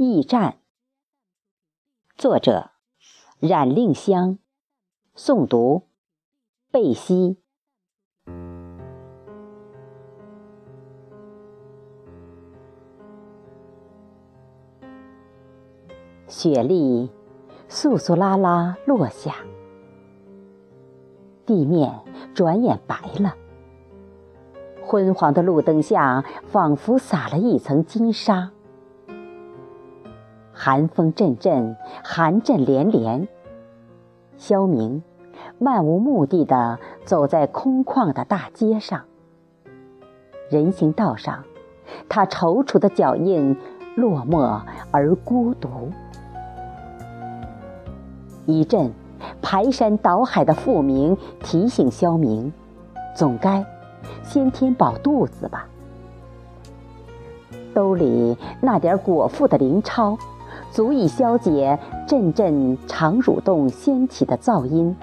[0.00, 0.58] 驿站。
[2.16, 2.70] 作者：
[3.40, 4.38] 冉令香，
[5.16, 5.88] 诵读：
[6.70, 7.38] 贝西。
[16.28, 17.10] 雪粒
[17.68, 19.34] 簌簌啦啦落下，
[21.44, 21.92] 地面
[22.32, 23.34] 转眼白了。
[24.86, 28.52] 昏黄的路灯下，仿佛撒了一层金沙。
[30.60, 33.28] 寒风阵阵，寒阵连连。
[34.36, 35.04] 萧明
[35.56, 39.04] 漫无目的地走在空旷的大街上。
[40.50, 41.44] 人行道上，
[42.08, 43.56] 他踌躇的脚印
[43.94, 45.92] 落寞而孤独。
[48.44, 48.92] 一阵
[49.40, 52.52] 排山倒海的复鸣提醒萧明，
[53.14, 53.64] 总该
[54.24, 55.68] 先填饱肚子吧。
[57.72, 60.18] 兜里那点果腹的零钞，
[60.70, 64.94] 足以消解阵阵肠蠕动掀起的噪音。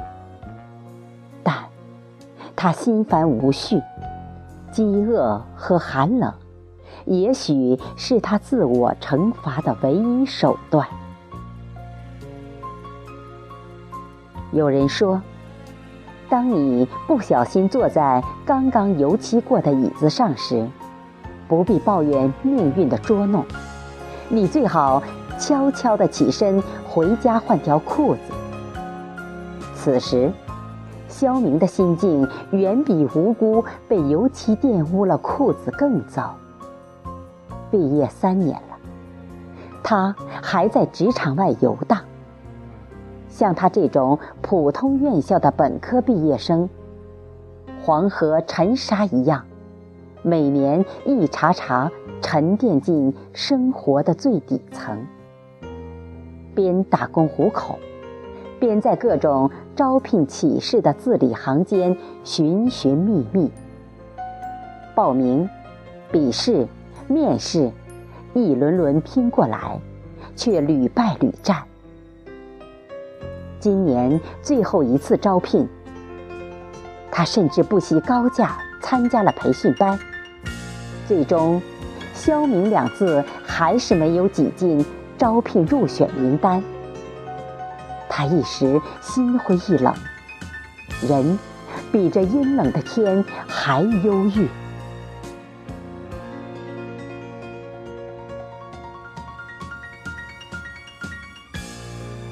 [1.43, 1.55] 但
[2.55, 3.81] 他心烦无绪，
[4.71, 6.33] 饥饿和寒冷，
[7.05, 10.87] 也许是他自我惩罚的唯一手段。
[14.51, 15.21] 有人说，
[16.29, 20.65] 当你不小心坐在刚刚油漆过的椅子上时，
[21.47, 23.43] 不必抱怨命运的捉弄，
[24.29, 25.03] 你最好
[25.37, 28.19] 悄悄地起身回家换条裤子。
[29.73, 30.31] 此时，
[31.07, 36.35] 肖明的心境远比无辜被油漆玷污了裤子更糟。
[37.69, 38.77] 毕业三年了，
[39.83, 41.99] 他还在职场外游荡。
[43.29, 46.69] 像他这种普通院校的本科毕业生，
[47.83, 49.43] 黄河沉沙一样，
[50.21, 51.91] 每年一茬茬
[52.21, 55.05] 沉淀进生活的最底层，
[56.55, 57.77] 边打工糊口，
[58.59, 63.51] 边在各种招聘启事的字里行间寻寻觅觅，
[64.95, 65.47] 报名、
[66.11, 66.65] 笔试、
[67.07, 67.69] 面试，
[68.33, 69.79] 一轮轮拼过来，
[70.35, 71.61] 却屡败屡战。
[73.59, 75.67] 今年最后一次招聘，
[77.11, 79.99] 他甚至不惜高价参加了培训班。
[81.07, 81.61] 最终
[82.13, 84.85] ，“肖明”两字还是没有挤进
[85.17, 86.63] 招聘入选名单。
[88.09, 89.93] 他一时心灰意冷，
[91.07, 91.37] 人
[91.91, 94.47] 比这阴冷的天还忧郁。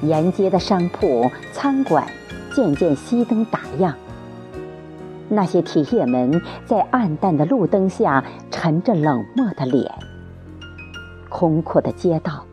[0.01, 2.05] 沿街的商铺、餐馆
[2.53, 3.93] 渐渐熄灯打烊，
[5.29, 9.89] 那些铁业门在暗淡的路灯下沉着冷漠的脸。
[11.29, 12.45] 空阔的街道，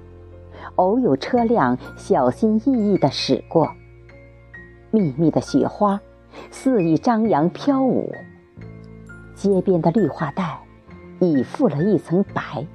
[0.76, 3.70] 偶有车辆小心翼翼地驶过。
[4.90, 6.00] 密密的雪花
[6.50, 8.12] 肆意张扬飘舞，
[9.34, 10.60] 街边的绿化带
[11.20, 12.66] 已覆了一层白。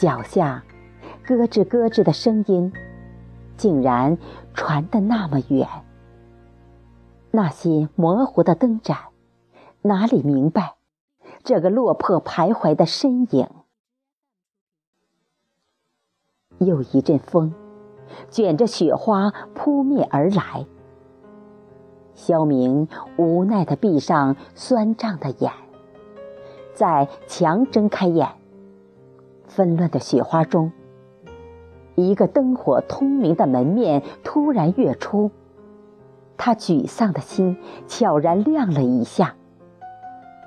[0.00, 0.62] 脚下
[1.24, 2.72] 咯吱咯吱的声音。
[3.54, 4.18] 竟然
[4.54, 5.68] 传得那么远。
[7.30, 8.96] 那些模糊的灯盏，
[9.82, 10.74] 哪里明白
[11.44, 13.46] 这个落魄徘徊的身影？
[16.64, 17.52] 又一阵风，
[18.30, 20.66] 卷着雪花扑面而来。
[22.14, 25.50] 肖明无奈地闭上酸胀的眼，
[26.74, 28.28] 再强睁开眼，
[29.46, 30.72] 纷乱的雪花中。
[31.94, 35.30] 一个灯火通明的门面突然跃出，
[36.36, 37.56] 他沮丧的心
[37.86, 39.34] 悄然亮了一下。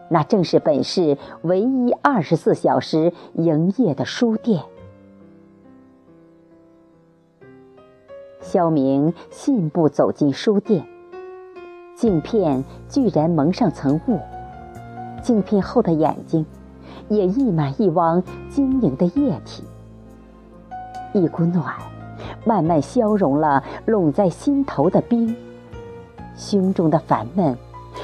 [0.10, 4.64] 那正是本市唯一二十四小时营业的书店。
[8.46, 10.86] 肖明信步走进书店，
[11.96, 14.20] 镜片居然蒙上层雾，
[15.24, 16.46] 镜片后的眼睛
[17.10, 19.64] 也溢满一汪晶莹的液体。
[21.12, 21.74] 一股暖，
[22.46, 25.36] 慢慢消融了拢在心头的冰。
[26.36, 27.58] 胸中的烦闷，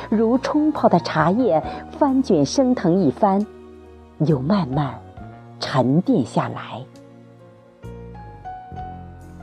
[0.09, 1.61] 如冲泡的茶叶
[1.91, 3.45] 翻卷升腾一番，
[4.17, 4.95] 又慢慢
[5.59, 6.83] 沉淀下来。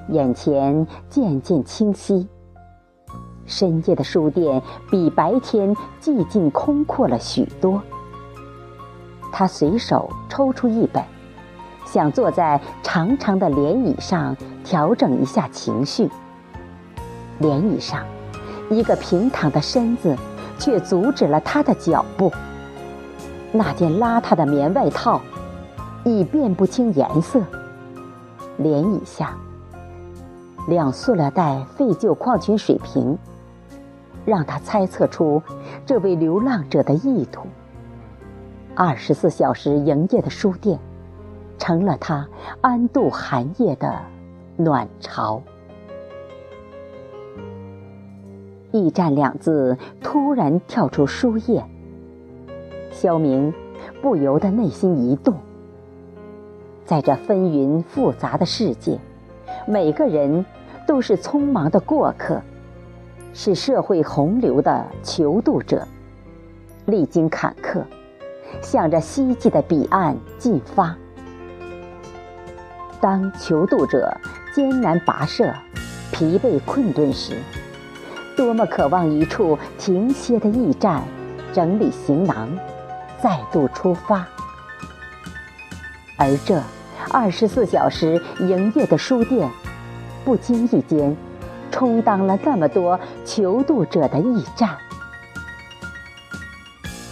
[0.09, 2.29] 眼前渐渐清晰，
[3.47, 7.83] 深夜的书店比白天寂静空阔了许多。
[9.33, 11.03] 他随手抽出一本。
[11.91, 16.07] 想坐在长长的莲椅上调整一下情绪。
[17.39, 18.05] 莲椅上，
[18.69, 20.15] 一个平躺的身子
[20.59, 22.31] 却阻止了他的脚步。
[23.53, 25.23] 那件邋遢的棉外套，
[26.05, 27.41] 已辨不清颜色，
[28.61, 29.35] 涟漪下，
[30.69, 33.17] 两塑料袋废旧矿泉水瓶，
[34.27, 35.43] 让他猜测出
[35.87, 37.47] 这位流浪者的意图。
[38.75, 40.79] 二十四小时营业的书店，
[41.57, 42.29] 成了他
[42.61, 43.99] 安度寒夜的
[44.59, 45.43] 暖巢。
[48.71, 51.65] 驿站两字突然跳出书页，
[52.91, 53.55] 肖明
[54.03, 55.35] 不由得内心一动。
[56.85, 58.99] 在这纷纭复杂的世界，
[59.67, 60.45] 每个人
[60.89, 62.41] 都是匆忙的过客，
[63.35, 65.87] 是社会洪流的求渡者，
[66.87, 67.85] 历经坎坷。
[68.63, 70.97] 向着希冀的彼岸进发。
[72.99, 74.11] 当求渡者
[74.55, 75.53] 艰难跋涉、
[76.11, 77.37] 疲惫困顿时，
[78.35, 81.03] 多么渴望一处停歇的驿站，
[81.53, 82.49] 整理行囊，
[83.23, 84.27] 再度出发。
[86.17, 86.59] 而这
[87.11, 89.51] 二十四小时营业的书店，
[90.25, 91.17] 不经意间，
[91.71, 94.77] 充当了那么多求渡者的驿站。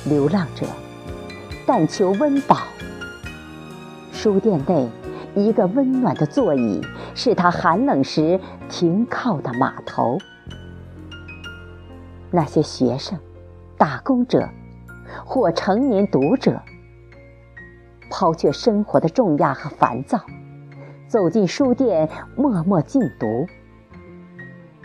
[0.05, 0.67] 流浪者。
[1.69, 2.59] 但求温饱。
[4.13, 4.89] 书店内
[5.35, 6.81] 一个温暖的座椅，
[7.13, 8.39] 是他寒冷时
[8.69, 10.17] 停靠的码头。
[12.31, 13.19] 那些学生、
[13.77, 14.49] 打工者
[15.25, 16.63] 或成年读者，
[18.11, 20.21] 抛却生活的重压和烦躁，
[21.09, 23.47] 走进书店，默默静读。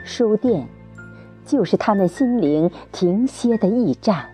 [0.03, 0.67] 书店
[1.45, 4.29] 就是他们心灵停歇的驿站。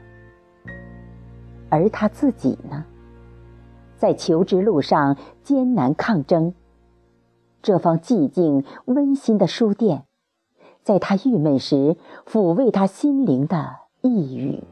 [1.69, 2.85] 而他自己呢，
[3.95, 6.53] 在求职路上艰难抗争。
[7.61, 10.03] 这方寂静温馨的书店，
[10.83, 11.95] 在他郁闷时
[12.25, 14.63] 抚慰他心灵的一语。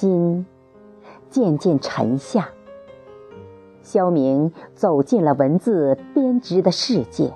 [0.00, 0.46] 心
[1.28, 2.48] 渐渐沉下，
[3.82, 7.34] 肖明走进了文字编织的世界。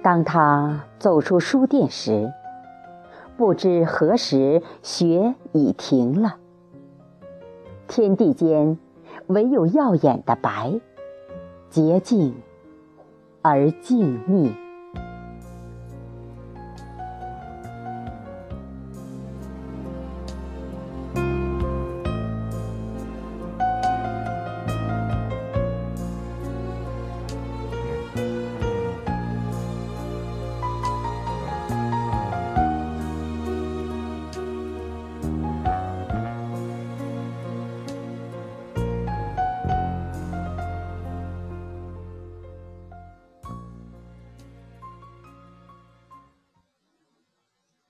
[0.00, 2.32] 当他走出书店时，
[3.36, 6.36] 不知何时雪已停了，
[7.88, 8.78] 天地间
[9.26, 10.80] 唯有耀眼的白，
[11.68, 12.32] 洁净
[13.42, 14.69] 而静谧。